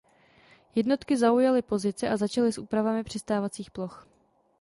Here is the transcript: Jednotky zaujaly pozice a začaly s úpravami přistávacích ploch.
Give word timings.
Jednotky 0.75 1.17
zaujaly 1.17 1.61
pozice 1.61 2.09
a 2.09 2.17
začaly 2.17 2.53
s 2.53 2.57
úpravami 2.57 3.03
přistávacích 3.03 3.71
ploch. 3.71 4.07